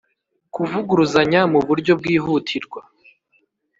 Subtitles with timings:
[0.53, 2.79] kuvuguruzanya mu buryo bwihutirwa